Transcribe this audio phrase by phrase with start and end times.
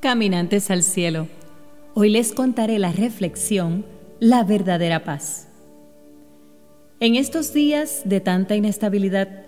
[0.00, 1.28] Caminantes al cielo,
[1.92, 3.84] hoy les contaré la reflexión,
[4.18, 5.48] la verdadera paz.
[7.00, 9.44] En estos días de tanta inestabilidad,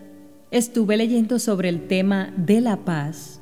[0.51, 3.41] estuve leyendo sobre el tema de la paz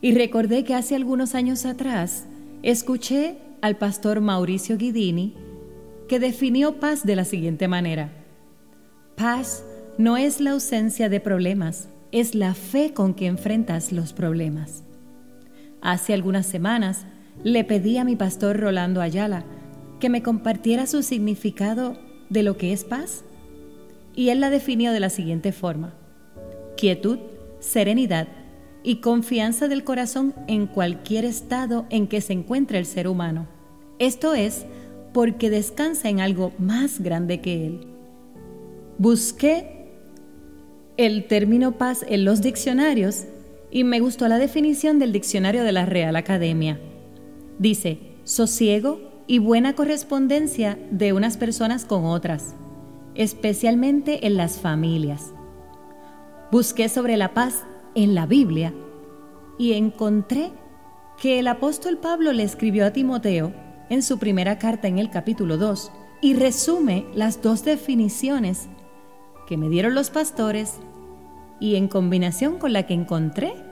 [0.00, 2.26] y recordé que hace algunos años atrás
[2.62, 5.34] escuché al pastor Mauricio Guidini
[6.06, 8.12] que definió paz de la siguiente manera.
[9.16, 9.64] Paz
[9.98, 14.83] no es la ausencia de problemas, es la fe con que enfrentas los problemas.
[15.84, 17.04] Hace algunas semanas
[17.42, 19.44] le pedí a mi pastor Rolando Ayala
[20.00, 21.98] que me compartiera su significado
[22.30, 23.22] de lo que es paz.
[24.16, 25.92] Y él la definió de la siguiente forma.
[26.78, 27.18] Quietud,
[27.60, 28.28] serenidad
[28.82, 33.46] y confianza del corazón en cualquier estado en que se encuentre el ser humano.
[33.98, 34.64] Esto es
[35.12, 37.86] porque descansa en algo más grande que él.
[38.96, 39.90] Busqué
[40.96, 43.26] el término paz en los diccionarios
[43.74, 46.78] y me gustó la definición del diccionario de la Real Academia.
[47.58, 52.54] Dice, sosiego y buena correspondencia de unas personas con otras,
[53.16, 55.34] especialmente en las familias.
[56.52, 57.64] Busqué sobre la paz
[57.96, 58.72] en la Biblia
[59.58, 60.52] y encontré
[61.20, 63.52] que el apóstol Pablo le escribió a Timoteo
[63.90, 65.90] en su primera carta en el capítulo 2
[66.20, 68.68] y resume las dos definiciones
[69.48, 70.78] que me dieron los pastores
[71.58, 73.63] y en combinación con la que encontré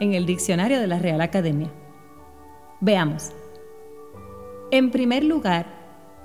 [0.00, 1.70] en el diccionario de la Real Academia.
[2.80, 3.30] Veamos.
[4.70, 5.66] En primer lugar,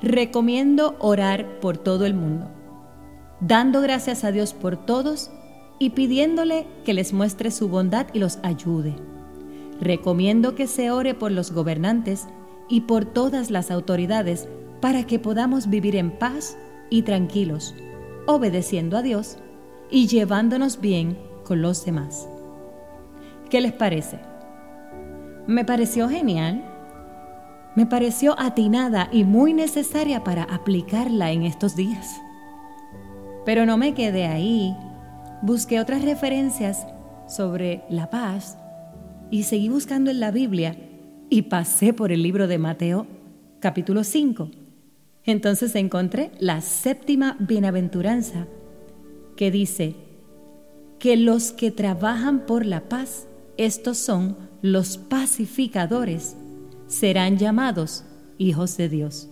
[0.02, 2.50] recomiendo orar por todo el mundo,
[3.40, 5.32] dando gracias a Dios por todos
[5.80, 8.96] y pidiéndole que les muestre su bondad y los ayude.
[9.80, 12.28] Recomiendo que se ore por los gobernantes
[12.70, 14.48] y por todas las autoridades
[14.80, 16.58] para que podamos vivir en paz
[16.90, 17.76] y tranquilos,
[18.28, 19.38] obedeciendo a Dios
[19.90, 22.28] y llevándonos bien con los demás.
[23.52, 24.18] ¿Qué les parece?
[25.46, 26.64] Me pareció genial.
[27.76, 32.22] Me pareció atinada y muy necesaria para aplicarla en estos días.
[33.46, 34.74] Pero no me quedé ahí.
[35.42, 36.88] Busqué otras referencias
[37.28, 38.58] sobre la paz
[39.30, 40.78] y seguí buscando en la Biblia
[41.30, 43.06] y pasé por el libro de Mateo
[43.60, 44.50] capítulo 5.
[45.26, 48.48] Entonces encontré la séptima bienaventuranza
[49.36, 49.96] que dice
[51.00, 56.36] que los que trabajan por la paz, estos son los pacificadores,
[56.88, 58.04] serán llamados
[58.38, 59.30] hijos de Dios.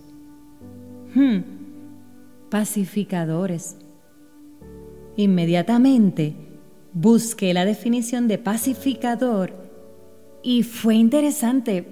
[1.14, 1.40] Hmm,
[2.50, 3.76] pacificadores.
[5.16, 6.34] Inmediatamente
[6.92, 9.52] busqué la definición de pacificador
[10.42, 11.86] y fue interesante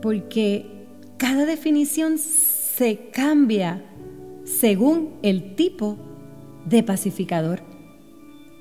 [0.00, 3.84] porque cada definición se cambia
[4.44, 5.96] según el tipo
[6.66, 7.62] de pacificador.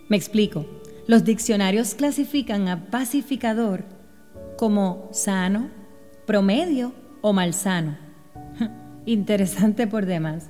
[0.10, 0.66] Me explico.
[1.06, 3.84] Los diccionarios clasifican a pacificador
[4.58, 5.70] como sano,
[6.26, 7.98] promedio o malsano.
[9.06, 10.50] Interesante por demás.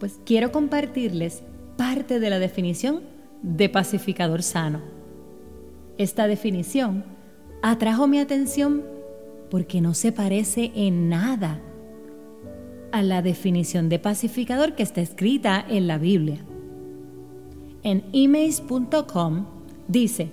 [0.00, 1.44] Pues quiero compartirles
[1.76, 3.02] parte de la definición
[3.42, 4.80] de pacificador sano.
[5.96, 7.04] Esta definición
[7.62, 8.82] atrajo mi atención
[9.48, 11.60] porque no se parece en nada
[12.90, 16.44] a la definición de pacificador que está escrita en la Biblia.
[17.84, 19.46] En emails.com
[19.86, 20.32] dice,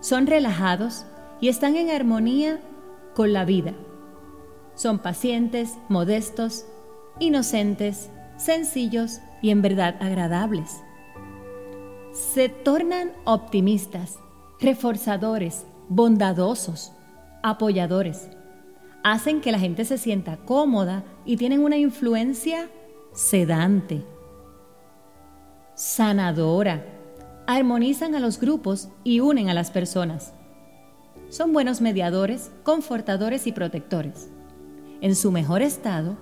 [0.00, 1.04] son relajados
[1.40, 2.60] y están en armonía
[3.14, 3.74] con la vida.
[4.74, 6.64] Son pacientes, modestos,
[7.18, 10.80] inocentes, sencillos y en verdad agradables.
[12.12, 14.18] Se tornan optimistas,
[14.60, 16.92] reforzadores, bondadosos,
[17.42, 18.30] apoyadores
[19.04, 22.70] hacen que la gente se sienta cómoda y tienen una influencia
[23.12, 24.02] sedante,
[25.74, 26.84] sanadora,
[27.46, 30.32] armonizan a los grupos y unen a las personas.
[31.28, 34.30] Son buenos mediadores, confortadores y protectores.
[35.00, 36.16] En su mejor estado,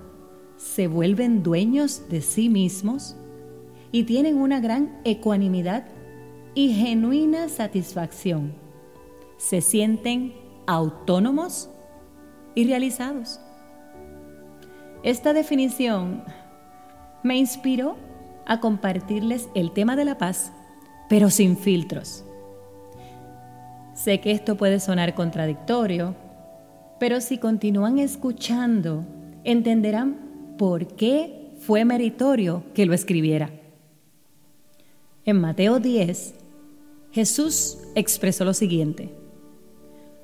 [0.57, 3.15] se vuelven dueños de sí mismos
[3.91, 5.85] y tienen una gran ecuanimidad
[6.55, 8.53] y genuina satisfacción.
[9.37, 10.33] Se sienten
[10.65, 11.69] autónomos
[12.55, 13.39] y realizados.
[15.03, 16.23] Esta definición
[17.23, 17.97] me inspiró
[18.45, 20.51] a compartirles el tema de la paz,
[21.09, 22.25] pero sin filtros.
[23.93, 26.15] Sé que esto puede sonar contradictorio,
[26.99, 29.05] pero si continúan escuchando,
[29.43, 33.51] entenderán por qué fue meritorio que lo escribiera.
[35.25, 36.35] En Mateo 10,
[37.11, 39.13] Jesús expresó lo siguiente,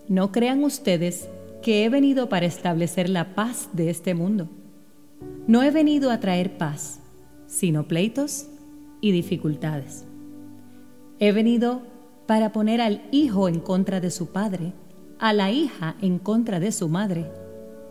[0.10, 1.30] no crean ustedes
[1.62, 4.50] que he venido para establecer la paz de este mundo.
[5.46, 7.00] No he venido a traer paz,
[7.50, 8.48] sino pleitos
[9.02, 10.06] y dificultades.
[11.20, 11.82] He venido
[12.28, 14.74] para poner al hijo en contra de su padre
[15.18, 17.30] a la hija en contra de su madre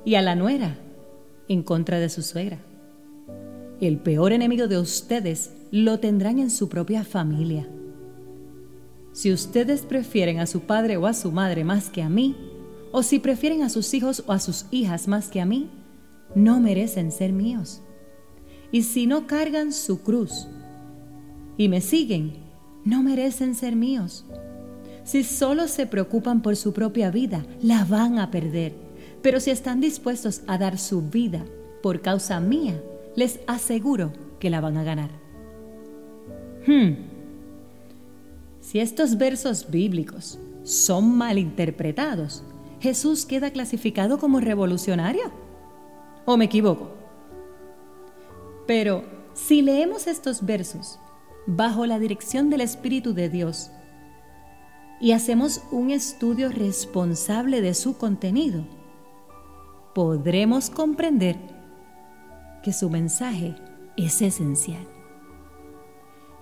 [0.05, 0.79] y a la nuera
[1.49, 2.59] en contra de su suegra.
[3.81, 7.69] El peor enemigo de ustedes lo tendrán en su propia familia.
[9.13, 12.37] Si ustedes prefieren a su padre o a su madre más que a mí,
[12.93, 15.69] o si prefieren a sus hijos o a sus hijas más que a mí,
[16.35, 17.83] no merecen ser míos.
[18.71, 20.47] Y si no cargan su cruz
[21.57, 22.35] y me siguen,
[22.85, 24.25] no merecen ser míos.
[25.05, 28.75] Si solo se preocupan por su propia vida, la van a perder.
[29.23, 31.45] Pero si están dispuestos a dar su vida
[31.83, 32.81] por causa mía,
[33.17, 35.11] les aseguro que la van a ganar.
[36.67, 36.95] Hmm.
[38.61, 42.43] Si estos versos bíblicos son mal interpretados,
[42.81, 45.33] Jesús queda clasificado como revolucionario.
[46.27, 46.98] ¿O me equivoco?
[48.69, 51.01] Pero si leemos estos versos
[51.47, 53.71] bajo la dirección del Espíritu de Dios
[55.01, 58.67] y hacemos un estudio responsable de su contenido,
[59.95, 61.39] podremos comprender
[62.63, 63.57] que su mensaje
[63.97, 64.87] es esencial.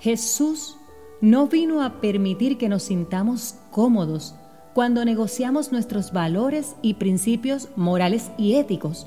[0.00, 0.78] Jesús
[1.20, 4.34] no vino a permitir que nos sintamos cómodos
[4.74, 9.06] cuando negociamos nuestros valores y principios morales y éticos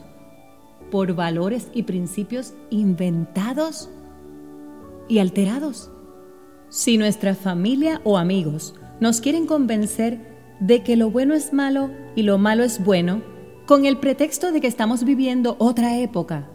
[0.90, 3.90] por valores y principios inventados
[5.08, 5.92] y alterados.
[6.70, 10.20] Si nuestra familia o amigos nos quieren convencer
[10.60, 13.22] de que lo bueno es malo y lo malo es bueno,
[13.66, 16.50] con el pretexto de que estamos viviendo otra época,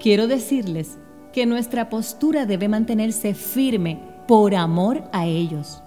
[0.00, 0.98] quiero decirles
[1.32, 5.82] que nuestra postura debe mantenerse firme por amor a ellos.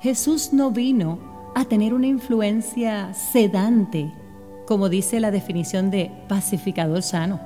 [0.00, 1.18] Jesús no vino
[1.54, 4.12] a tener una influencia sedante
[4.66, 7.40] como dice la definición de pacificador sano.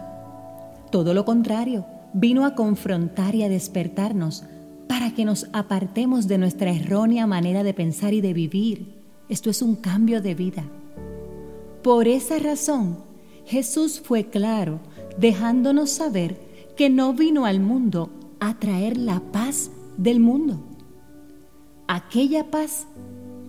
[0.91, 4.45] Todo lo contrario, vino a confrontar y a despertarnos
[4.89, 9.01] para que nos apartemos de nuestra errónea manera de pensar y de vivir.
[9.29, 10.65] Esto es un cambio de vida.
[11.83, 12.99] Por esa razón,
[13.47, 14.81] Jesús fue claro,
[15.19, 16.41] dejándonos saber
[16.77, 20.61] que no vino al mundo a traer la paz del mundo.
[21.87, 22.87] Aquella paz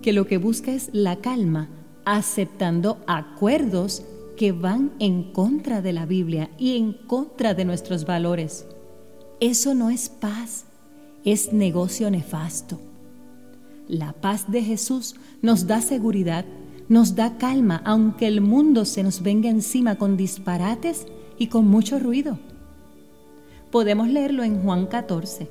[0.02, 1.68] que lo que busca es la calma
[2.04, 4.04] aceptando acuerdos
[4.36, 8.66] que van en contra de la Biblia y en contra de nuestros valores.
[9.40, 10.64] Eso no es paz,
[11.24, 12.80] es negocio nefasto.
[13.88, 16.44] La paz de Jesús nos da seguridad,
[16.88, 21.06] nos da calma, aunque el mundo se nos venga encima con disparates
[21.38, 22.38] y con mucho ruido.
[23.70, 25.48] Podemos leerlo en Juan 14.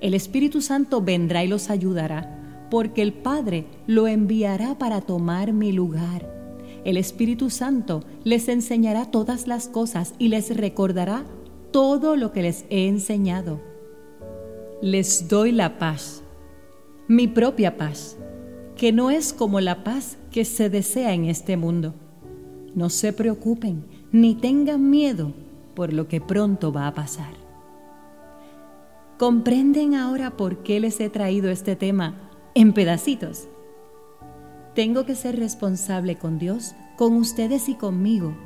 [0.00, 5.72] El Espíritu Santo vendrá y los ayudará porque el Padre lo enviará para tomar mi
[5.72, 6.30] lugar.
[6.84, 11.24] El Espíritu Santo les enseñará todas las cosas y les recordará
[11.70, 13.60] todo lo que les he enseñado.
[14.82, 16.22] Les doy la paz,
[17.08, 18.16] mi propia paz,
[18.76, 21.94] que no es como la paz que se desea en este mundo.
[22.74, 25.32] No se preocupen ni tengan miedo
[25.74, 27.34] por lo que pronto va a pasar.
[29.18, 33.48] ¿Comprenden ahora por qué les he traído este tema en pedacitos.
[34.74, 38.36] Tengo que ser responsable con Dios, con ustedes y conmigo.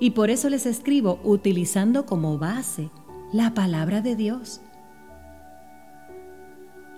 [0.00, 2.90] Y por eso les escribo utilizando como base
[3.32, 4.60] la palabra de Dios.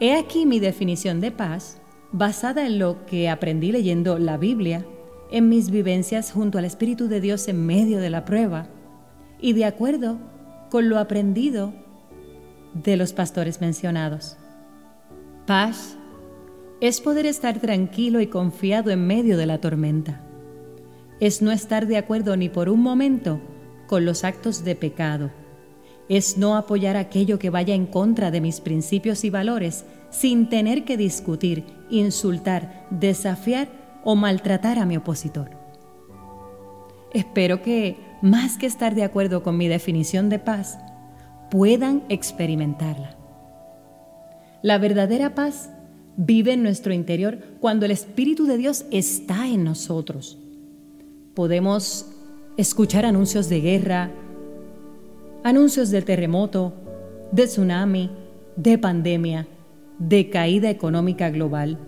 [0.00, 1.80] He aquí mi definición de paz,
[2.12, 4.86] basada en lo que aprendí leyendo la Biblia,
[5.30, 8.68] en mis vivencias junto al Espíritu de Dios en medio de la prueba,
[9.40, 10.18] y de acuerdo
[10.70, 11.72] con lo aprendido
[12.72, 14.36] de los pastores mencionados.
[15.46, 15.96] Paz
[16.88, 20.20] es poder estar tranquilo y confiado en medio de la tormenta.
[21.18, 23.40] Es no estar de acuerdo ni por un momento
[23.86, 25.30] con los actos de pecado.
[26.10, 30.84] Es no apoyar aquello que vaya en contra de mis principios y valores sin tener
[30.84, 33.68] que discutir, insultar, desafiar
[34.04, 35.52] o maltratar a mi opositor.
[37.14, 40.78] Espero que, más que estar de acuerdo con mi definición de paz,
[41.50, 43.16] puedan experimentarla.
[44.60, 45.70] La verdadera paz
[46.16, 50.38] vive en nuestro interior cuando el Espíritu de Dios está en nosotros.
[51.34, 52.06] Podemos
[52.56, 54.10] escuchar anuncios de guerra,
[55.42, 56.72] anuncios de terremoto,
[57.32, 58.10] de tsunami,
[58.56, 59.48] de pandemia,
[59.98, 61.78] de caída económica global,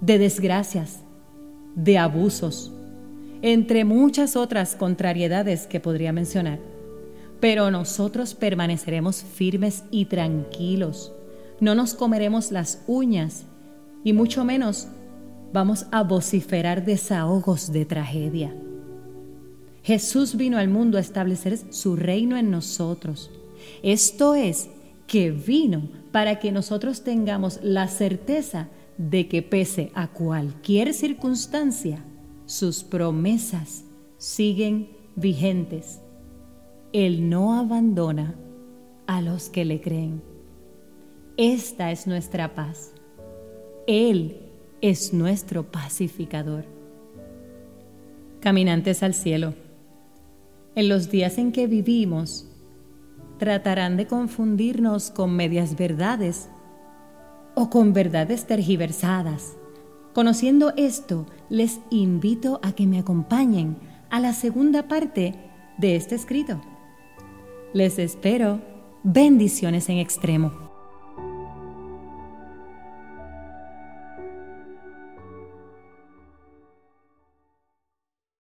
[0.00, 1.00] de desgracias,
[1.76, 2.72] de abusos,
[3.42, 6.58] entre muchas otras contrariedades que podría mencionar.
[7.38, 11.12] Pero nosotros permaneceremos firmes y tranquilos
[11.60, 13.44] no nos comeremos las uñas
[14.04, 14.88] y mucho menos
[15.52, 18.54] vamos a vociferar desahogos de tragedia.
[19.82, 23.30] Jesús vino al mundo a establecer su reino en nosotros.
[23.82, 24.68] Esto es
[25.06, 32.04] que vino para que nosotros tengamos la certeza de que pese a cualquier circunstancia,
[32.46, 33.84] sus promesas
[34.18, 36.00] siguen vigentes.
[36.92, 38.34] Él no abandona
[39.06, 40.35] a los que le creen.
[41.38, 42.94] Esta es nuestra paz.
[43.86, 44.40] Él
[44.80, 46.64] es nuestro pacificador.
[48.40, 49.52] Caminantes al cielo,
[50.74, 52.48] en los días en que vivimos,
[53.38, 56.48] tratarán de confundirnos con medias verdades
[57.54, 59.58] o con verdades tergiversadas.
[60.14, 63.76] Conociendo esto, les invito a que me acompañen
[64.08, 65.34] a la segunda parte
[65.76, 66.62] de este escrito.
[67.74, 68.62] Les espero
[69.02, 70.65] bendiciones en extremo.